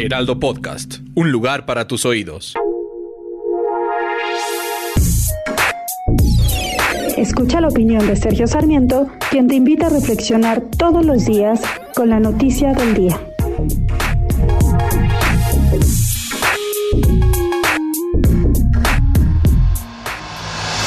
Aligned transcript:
Heraldo 0.00 0.38
Podcast, 0.38 0.98
un 1.16 1.32
lugar 1.32 1.66
para 1.66 1.88
tus 1.88 2.04
oídos. 2.04 2.54
Escucha 7.16 7.60
la 7.60 7.66
opinión 7.66 8.06
de 8.06 8.14
Sergio 8.14 8.46
Sarmiento, 8.46 9.10
quien 9.28 9.48
te 9.48 9.56
invita 9.56 9.86
a 9.86 9.88
reflexionar 9.88 10.62
todos 10.78 11.04
los 11.04 11.24
días 11.24 11.60
con 11.96 12.10
la 12.10 12.20
noticia 12.20 12.74
del 12.74 12.94
día. 12.94 13.20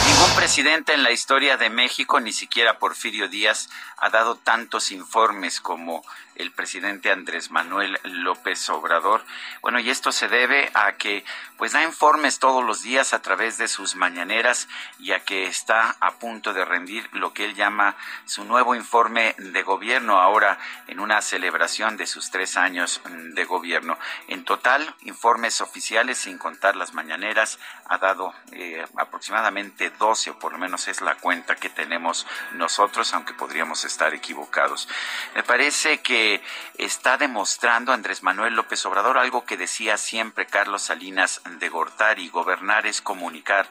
Ningún 0.07 0.35
presidente 0.37 0.93
en 0.93 1.03
la 1.03 1.11
historia 1.11 1.57
de 1.57 1.69
México, 1.69 2.21
ni 2.21 2.31
siquiera 2.31 2.79
Porfirio 2.79 3.27
Díaz, 3.27 3.69
ha 3.97 4.09
dado 4.09 4.35
tantos 4.35 4.93
informes 4.93 5.59
como 5.59 6.01
el 6.35 6.51
presidente 6.51 7.11
Andrés 7.11 7.51
Manuel 7.51 7.99
López 8.03 8.69
Obrador. 8.69 9.23
Bueno, 9.61 9.79
y 9.79 9.89
esto 9.89 10.11
se 10.11 10.27
debe 10.27 10.71
a 10.73 10.93
que 10.93 11.23
pues 11.57 11.73
da 11.73 11.83
informes 11.83 12.39
todos 12.39 12.63
los 12.63 12.81
días 12.81 13.13
a 13.13 13.21
través 13.21 13.57
de 13.57 13.67
sus 13.67 13.95
mañaneras 13.95 14.67
y 14.97 15.11
a 15.11 15.23
que 15.23 15.45
está 15.45 15.95
a 15.99 16.13
punto 16.13 16.53
de 16.53 16.65
rendir 16.65 17.07
lo 17.11 17.33
que 17.33 17.45
él 17.45 17.55
llama 17.55 17.95
su 18.25 18.43
nuevo 18.45 18.73
informe 18.73 19.35
de 19.37 19.61
gobierno 19.61 20.19
ahora 20.19 20.57
en 20.87 20.99
una 20.99 21.21
celebración 21.21 21.97
de 21.97 22.07
sus 22.07 22.31
tres 22.31 22.57
años 22.57 23.01
de 23.05 23.45
gobierno. 23.45 23.97
En 24.27 24.43
total, 24.43 24.95
informes 25.01 25.61
oficiales 25.61 26.17
sin 26.17 26.37
contar 26.37 26.75
las 26.75 26.93
mañaneras 26.93 27.59
ha 27.85 27.97
dado 27.97 28.33
eh, 28.53 28.85
aproximadamente 28.97 29.89
12 29.89 30.31
o 30.31 30.39
por 30.39 30.53
lo 30.53 30.57
menos 30.57 30.87
es 30.87 31.01
la 31.01 31.15
cuenta 31.15 31.55
que 31.55 31.69
tenemos 31.69 32.25
nosotros, 32.53 33.13
aunque 33.13 33.33
podríamos 33.33 33.83
estar 33.85 34.13
equivocados. 34.13 34.87
Me 35.35 35.43
parece 35.43 36.01
que 36.01 36.30
está 36.77 37.17
demostrando 37.17 37.91
Andrés 37.91 38.23
Manuel 38.23 38.53
López 38.53 38.85
Obrador 38.85 39.17
algo 39.17 39.43
que 39.43 39.57
decía 39.57 39.97
siempre 39.97 40.45
Carlos 40.45 40.83
Salinas 40.83 41.41
de 41.59 41.67
Gortari, 41.67 42.29
gobernar 42.29 42.85
es 42.85 43.01
comunicar 43.01 43.67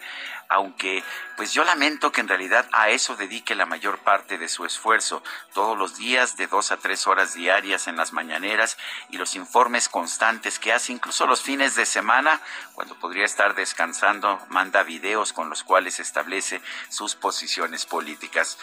aunque 0.51 1.05
pues 1.37 1.53
yo 1.53 1.63
lamento 1.65 2.11
que 2.11 2.21
en 2.21 2.29
realidad 2.29 2.69
a 2.73 2.91
eso 2.91 3.15
dedique 3.15 3.55
la 3.55 3.67
mayor 3.67 3.99
parte 4.01 4.37
de 4.37 4.49
su 4.49 4.65
esfuerzo, 4.67 5.23
todos 5.55 5.79
los 5.79 5.97
días 5.97 6.37
de 6.37 6.49
dos 6.49 6.73
a 6.73 6.77
tres 6.77 7.07
horas 7.07 7.35
diarias 7.35 7.87
en 7.87 7.97
las 7.97 8.13
mañaneras 8.13 8.77
y 9.11 9.17
los 9.17 9.37
informes 9.37 9.89
constantes 9.89 10.59
que 10.59 10.73
hace, 10.73 10.93
incluso 10.93 11.25
los 11.27 11.41
fines 11.41 11.77
de 11.77 11.87
semana, 11.87 12.41
cuando 12.75 12.97
podría 12.97 13.25
estar 13.25 13.55
descansando, 13.55 14.45
manda 14.49 14.83
videos 14.83 15.33
con 15.33 15.49
los 15.49 15.63
cuales 15.63 16.01
establece 16.01 16.61
sus 16.89 17.15
posiciones 17.15 17.87
políticas. 17.87 18.59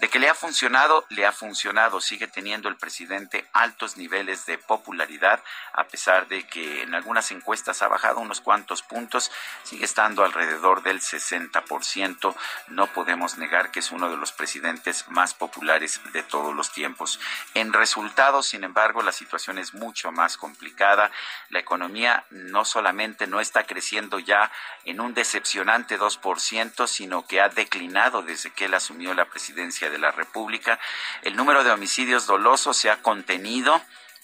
De 0.00 0.08
que 0.08 0.20
le 0.20 0.28
ha 0.28 0.34
funcionado, 0.34 1.04
le 1.08 1.26
ha 1.26 1.32
funcionado, 1.32 2.00
sigue 2.00 2.28
teniendo 2.28 2.68
el 2.68 2.76
presidente 2.76 3.31
altos 3.52 3.96
niveles 3.96 4.46
de 4.46 4.58
popularidad, 4.58 5.42
a 5.72 5.84
pesar 5.84 6.28
de 6.28 6.46
que 6.46 6.82
en 6.82 6.94
algunas 6.94 7.30
encuestas 7.30 7.82
ha 7.82 7.88
bajado 7.88 8.20
unos 8.20 8.40
cuantos 8.40 8.82
puntos, 8.82 9.30
sigue 9.64 9.84
estando 9.84 10.24
alrededor 10.24 10.82
del 10.82 11.00
60 11.00 11.32
60%. 11.32 12.34
No 12.68 12.86
podemos 12.88 13.38
negar 13.38 13.70
que 13.70 13.80
es 13.80 13.90
uno 13.90 14.10
de 14.10 14.16
los 14.16 14.32
presidentes 14.32 15.08
más 15.08 15.34
populares 15.34 16.00
de 16.12 16.22
todos 16.22 16.54
los 16.54 16.72
tiempos. 16.72 17.20
En 17.54 17.72
resultados, 17.72 18.46
sin 18.46 18.64
embargo, 18.64 19.02
la 19.02 19.12
situación 19.12 19.58
es 19.58 19.74
mucho 19.74 20.12
más 20.12 20.36
complicada. 20.36 21.10
La 21.50 21.58
economía 21.58 22.24
no 22.30 22.64
solamente 22.64 23.26
no 23.26 23.40
está 23.40 23.64
creciendo 23.64 24.18
ya 24.18 24.50
en 24.84 25.00
un 25.00 25.14
decepcionante 25.14 25.98
2%, 25.98 26.86
sino 26.86 27.26
que 27.26 27.40
ha 27.40 27.48
declinado 27.48 28.22
desde 28.22 28.50
que 28.50 28.66
él 28.66 28.74
asumió 28.74 29.14
la 29.14 29.26
presidencia 29.26 29.90
de 29.90 29.98
la 29.98 30.10
República. 30.10 30.78
El 31.22 31.36
número 31.36 31.64
de 31.64 31.70
homicidios 31.70 32.26
dolosos 32.26 32.76
se 32.76 32.90
ha 32.90 33.02
contenido 33.22 33.80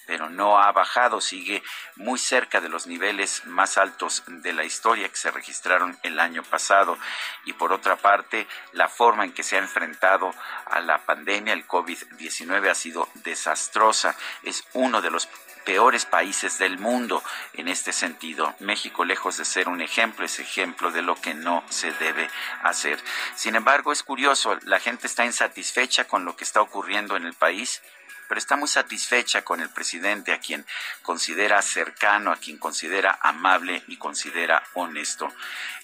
pero 0.09 0.27
no 0.27 0.57
ha 0.57 0.71
bajado, 0.71 1.21
sigue 1.21 1.61
muy 1.95 2.17
cerca 2.17 2.59
de 2.59 2.67
los 2.67 2.87
niveles 2.87 3.45
más 3.45 3.77
altos 3.77 4.23
de 4.25 4.53
la 4.53 4.63
historia 4.63 5.07
que 5.07 5.15
se 5.15 5.29
registraron 5.29 5.95
el 6.01 6.19
año 6.19 6.41
pasado. 6.41 6.97
Y 7.45 7.53
por 7.53 7.71
otra 7.71 7.95
parte, 7.95 8.47
la 8.71 8.89
forma 8.89 9.23
en 9.23 9.33
que 9.33 9.43
se 9.43 9.55
ha 9.55 9.59
enfrentado 9.59 10.33
a 10.65 10.79
la 10.79 10.97
pandemia, 11.05 11.53
el 11.53 11.67
COVID-19, 11.67 12.71
ha 12.71 12.73
sido 12.73 13.07
desastrosa. 13.23 14.15
Es 14.41 14.63
uno 14.73 14.99
de 14.99 15.11
los 15.11 15.29
peores 15.63 16.05
países 16.05 16.57
del 16.57 16.79
mundo 16.79 17.23
en 17.53 17.67
este 17.67 17.93
sentido. 17.93 18.55
México, 18.61 19.05
lejos 19.05 19.37
de 19.37 19.45
ser 19.45 19.69
un 19.69 19.79
ejemplo, 19.79 20.25
es 20.25 20.39
ejemplo 20.39 20.89
de 20.89 21.03
lo 21.03 21.13
que 21.13 21.35
no 21.35 21.63
se 21.69 21.91
debe 21.91 22.27
hacer. 22.63 22.99
Sin 23.35 23.53
embargo, 23.53 23.91
es 23.91 24.01
curioso, 24.01 24.57
la 24.63 24.79
gente 24.79 25.05
está 25.05 25.23
insatisfecha 25.23 26.05
con 26.05 26.25
lo 26.25 26.35
que 26.35 26.45
está 26.45 26.61
ocurriendo 26.61 27.15
en 27.15 27.27
el 27.27 27.35
país 27.35 27.83
pero 28.29 28.37
está 28.37 28.55
muy 28.55 28.67
satisfecha 28.67 29.43
con 29.43 29.59
el 29.59 29.69
presidente, 29.69 30.31
a 30.31 30.39
quien 30.39 30.63
considera 31.01 31.61
cercano, 31.63 32.31
a 32.31 32.37
quien 32.37 32.59
considera 32.59 33.17
amable 33.23 33.83
y 33.87 33.97
considera 33.97 34.63
honesto. 34.75 35.33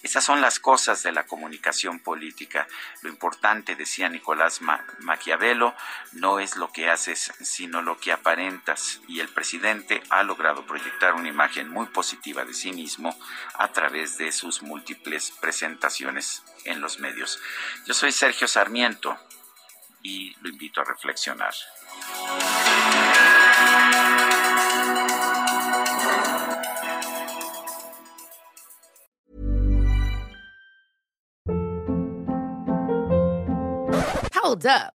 Esas 0.02 0.24
son 0.24 0.40
las 0.40 0.60
cosas 0.60 1.02
de 1.02 1.10
la 1.10 1.26
comunicación 1.26 1.98
política. 1.98 2.68
Lo 3.02 3.10
importante, 3.10 3.74
decía 3.74 4.08
Nicolás 4.08 4.60
Maquiavelo, 5.00 5.74
no 6.12 6.38
es 6.38 6.56
lo 6.56 6.70
que 6.70 6.88
haces, 6.88 7.32
sino 7.40 7.82
lo 7.82 7.98
que 7.98 8.12
aparentas. 8.12 9.00
Y 9.08 9.18
el 9.18 9.28
presidente 9.28 10.00
ha 10.10 10.22
logrado 10.22 10.64
proyectar 10.66 11.14
una 11.14 11.28
imagen 11.28 11.68
muy 11.68 11.86
positiva 11.86 12.44
de 12.44 12.54
sí 12.54 12.72
mismo 12.72 13.18
a 13.54 13.72
través 13.72 14.18
de 14.18 14.30
sus 14.30 14.62
múltiples 14.62 15.32
presentaciones 15.40 16.44
en 16.64 16.80
los 16.80 17.00
medios. 17.00 17.40
Yo 17.86 17.94
soy 17.94 18.12
Sergio 18.12 18.46
Sarmiento 18.46 19.18
y 20.02 20.36
lo 20.40 20.48
invito 20.48 20.80
a 20.80 20.84
reflexionar. 20.84 21.52
Hold 34.46 34.64
up. 34.64 34.94